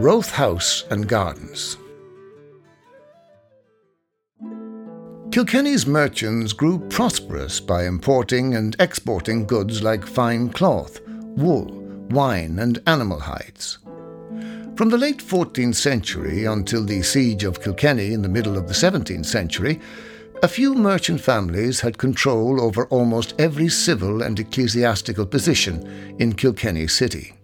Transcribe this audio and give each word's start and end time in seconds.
Rothe 0.00 0.30
House 0.30 0.84
and 0.88 1.06
Gardens. 1.06 1.76
Kilkenny's 5.30 5.86
merchants 5.86 6.54
grew 6.54 6.78
prosperous 6.88 7.60
by 7.60 7.84
importing 7.84 8.54
and 8.54 8.74
exporting 8.80 9.44
goods 9.44 9.82
like 9.82 10.06
fine 10.06 10.48
cloth, 10.48 11.02
wool, 11.36 11.66
wine, 12.08 12.58
and 12.60 12.82
animal 12.86 13.20
hides. 13.20 13.76
From 14.74 14.88
the 14.88 14.96
late 14.96 15.18
14th 15.18 15.74
century 15.74 16.46
until 16.46 16.82
the 16.86 17.02
siege 17.02 17.44
of 17.44 17.62
Kilkenny 17.62 18.14
in 18.14 18.22
the 18.22 18.28
middle 18.30 18.56
of 18.56 18.68
the 18.68 18.72
17th 18.72 19.26
century, 19.26 19.80
a 20.42 20.48
few 20.48 20.74
merchant 20.74 21.20
families 21.20 21.80
had 21.80 21.98
control 21.98 22.62
over 22.62 22.86
almost 22.86 23.34
every 23.38 23.68
civil 23.68 24.22
and 24.22 24.40
ecclesiastical 24.40 25.26
position 25.26 26.16
in 26.18 26.32
Kilkenny 26.32 26.88
city. 26.88 27.34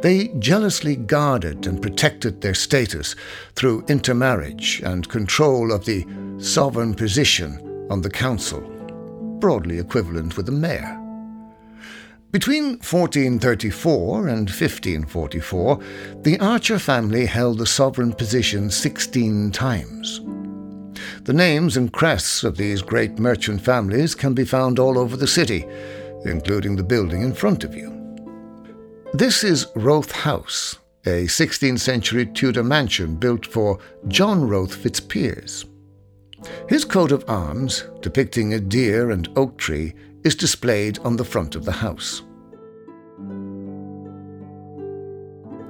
They 0.00 0.28
jealously 0.38 0.96
guarded 0.96 1.66
and 1.66 1.82
protected 1.82 2.40
their 2.40 2.54
status 2.54 3.14
through 3.54 3.84
intermarriage 3.88 4.80
and 4.84 5.08
control 5.08 5.72
of 5.72 5.84
the 5.84 6.06
sovereign 6.38 6.94
position 6.94 7.86
on 7.90 8.02
the 8.02 8.10
council, 8.10 8.60
broadly 9.40 9.78
equivalent 9.78 10.36
with 10.36 10.46
the 10.46 10.52
mayor. 10.52 10.94
Between 12.30 12.78
1434 12.78 14.28
and 14.28 14.50
1544, 14.50 15.80
the 16.22 16.38
Archer 16.38 16.78
family 16.78 17.24
held 17.24 17.56
the 17.56 17.66
sovereign 17.66 18.12
position 18.12 18.70
16 18.70 19.50
times. 19.50 20.20
The 21.24 21.32
names 21.32 21.76
and 21.76 21.92
crests 21.92 22.44
of 22.44 22.56
these 22.56 22.82
great 22.82 23.18
merchant 23.18 23.62
families 23.62 24.14
can 24.14 24.34
be 24.34 24.44
found 24.44 24.78
all 24.78 24.98
over 24.98 25.16
the 25.16 25.26
city, 25.26 25.66
including 26.24 26.76
the 26.76 26.82
building 26.82 27.22
in 27.22 27.32
front 27.32 27.64
of 27.64 27.74
you. 27.74 27.97
This 29.14 29.42
is 29.42 29.66
Rothe 29.74 30.12
House, 30.12 30.76
a 31.06 31.24
16th 31.24 31.80
century 31.80 32.26
Tudor 32.26 32.62
mansion 32.62 33.16
built 33.16 33.46
for 33.46 33.78
John 34.06 34.42
Rothe 34.42 34.74
Fitzpiers. 34.74 35.64
His 36.68 36.84
coat 36.84 37.10
of 37.10 37.24
arms, 37.26 37.84
depicting 38.02 38.52
a 38.52 38.60
deer 38.60 39.10
and 39.10 39.26
oak 39.34 39.56
tree, 39.56 39.94
is 40.24 40.34
displayed 40.34 40.98
on 40.98 41.16
the 41.16 41.24
front 41.24 41.56
of 41.56 41.64
the 41.64 41.72
house. 41.72 42.20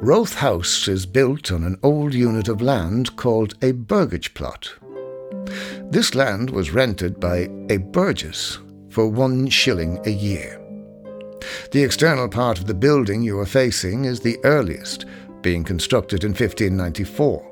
Rothe 0.03 0.35
House 0.35 0.89
is 0.89 1.07
built 1.07 1.53
on 1.53 1.63
an 1.63 1.79
old 1.85 2.15
unit 2.15 2.49
of 2.49 2.61
land 2.61 3.15
called 3.15 3.55
a 3.63 3.71
burgage 3.71 4.35
plot. 4.35 4.75
This 5.85 6.17
land 6.17 6.51
was 6.51 6.73
rented 6.73 7.21
by 7.21 7.49
a 7.71 7.77
burgess 7.77 8.59
for 8.91 9.07
one 9.07 9.49
shilling 9.49 10.01
a 10.07 10.11
year. 10.11 10.58
The 11.71 11.85
external 11.85 12.29
part 12.31 12.59
of 12.59 12.67
the 12.67 12.73
building 12.73 13.21
you 13.23 13.39
are 13.41 13.47
facing 13.47 14.07
is 14.07 14.21
the 14.21 14.39
earliest, 14.45 15.05
being 15.43 15.65
constructed 15.65 16.25
in 16.25 16.31
1594. 16.31 17.45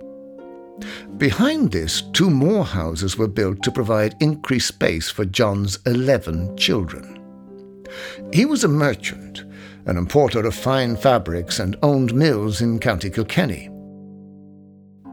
Behind 1.19 1.71
this, 1.71 2.01
two 2.13 2.31
more 2.31 2.65
houses 2.65 3.19
were 3.19 3.29
built 3.29 3.63
to 3.63 3.71
provide 3.71 4.17
increased 4.21 4.69
space 4.69 5.11
for 5.11 5.27
John's 5.27 5.79
11 5.85 6.57
children. 6.57 7.23
He 8.33 8.47
was 8.47 8.65
a 8.65 8.69
merchant, 8.69 9.45
an 9.85 9.99
importer 9.99 10.47
of 10.47 10.55
fine 10.55 10.97
fabrics, 10.97 11.59
and 11.59 11.77
owned 11.83 12.15
mills 12.15 12.63
in 12.63 12.79
County 12.79 13.11
Kilkenny. 13.11 13.69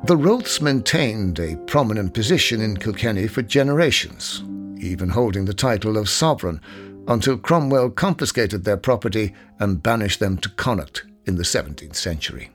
The 0.06 0.18
Rothes 0.18 0.62
maintained 0.62 1.40
a 1.40 1.58
prominent 1.68 2.14
position 2.14 2.62
in 2.62 2.78
Kilkenny 2.78 3.28
for 3.28 3.42
generations, 3.42 4.44
even 4.80 5.10
holding 5.10 5.44
the 5.44 5.54
title 5.54 5.98
of 5.98 6.10
sovereign 6.10 6.62
until 7.08 7.38
Cromwell 7.38 7.90
confiscated 7.90 8.64
their 8.64 8.78
property 8.78 9.34
and 9.60 9.84
banished 9.84 10.20
them 10.20 10.38
to 10.38 10.50
Connacht 10.50 11.04
in 11.26 11.36
the 11.36 11.44
17th 11.44 11.96
century. 11.96 12.52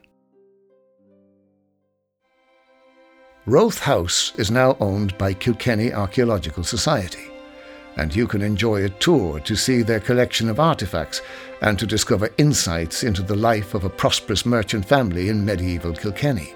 Rothe 3.45 3.79
House 3.79 4.33
is 4.37 4.51
now 4.51 4.77
owned 4.79 5.17
by 5.17 5.33
Kilkenny 5.33 5.91
Archaeological 5.91 6.63
Society, 6.63 7.31
and 7.95 8.15
you 8.15 8.27
can 8.27 8.41
enjoy 8.41 8.85
a 8.85 8.89
tour 8.89 9.39
to 9.39 9.55
see 9.55 9.81
their 9.81 9.99
collection 9.99 10.49
of 10.49 10.59
artifacts 10.59 11.21
and 11.61 11.79
to 11.79 11.87
discover 11.87 12.29
insights 12.37 13.03
into 13.03 13.23
the 13.23 13.35
life 13.35 13.73
of 13.73 13.85
a 13.85 13.89
prosperous 13.89 14.45
merchant 14.45 14.85
family 14.85 15.29
in 15.29 15.43
medieval 15.43 15.93
Kilkenny. 15.93 16.53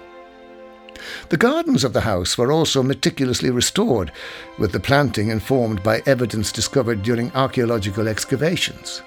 The 1.30 1.36
gardens 1.38 1.84
of 1.84 1.92
the 1.92 2.02
house 2.02 2.36
were 2.36 2.52
also 2.52 2.82
meticulously 2.82 3.50
restored, 3.50 4.12
with 4.58 4.72
the 4.72 4.80
planting 4.80 5.30
informed 5.30 5.82
by 5.82 6.02
evidence 6.06 6.52
discovered 6.52 7.02
during 7.02 7.32
archaeological 7.32 8.08
excavations. 8.08 9.02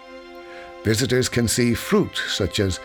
Visitors 0.84 1.30
can 1.30 1.48
see 1.48 1.74
fruit 1.74 2.22
such 2.28 2.60
as 2.60 2.80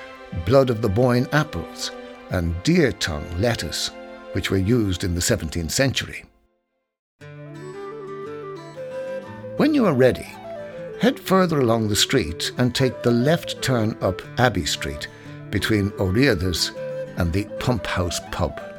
blood 0.45 0.71
of 0.71 0.83
the 0.83 0.89
Boyne 0.89 1.27
apples 1.33 1.93
and 2.31 2.61
deer 2.63 2.93
tongue 2.93 3.27
lettuce, 3.39 3.89
which 4.33 4.51
were 4.51 4.59
used 4.59 5.05
in 5.05 5.15
the 5.15 5.21
17th 5.21 5.71
century. 5.71 6.25
When 9.57 9.75
you 9.75 9.87
are 9.87 9.95
ready, 9.95 10.31
head 11.01 11.19
further 11.19 11.61
along 11.61 11.89
the 11.89 11.97
street 11.97 12.53
and 12.59 12.75
take 12.75 13.03
the 13.03 13.11
left 13.11 13.63
turn 13.63 13.97
up 14.01 14.21
Abbey 14.39 14.67
Street 14.67 15.09
between 15.51 15.93
O'Riordan's 15.99 16.73
and 17.17 17.33
the 17.33 17.45
Pump 17.61 17.87
House 17.87 18.21
Pub. 18.31 18.72